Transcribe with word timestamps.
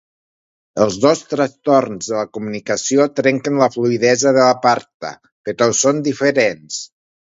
Els 0.85 0.95
dos 1.01 1.19
trastorns 1.33 2.07
de 2.11 2.15
la 2.15 2.23
comunicació 2.37 3.07
trenquen 3.19 3.61
la 3.65 3.69
fluïdesa 3.75 4.33
de 4.39 4.43
la 4.49 4.59
parta, 4.67 5.13
però 5.51 5.69
són 5.83 6.01
diferents. 6.09 6.81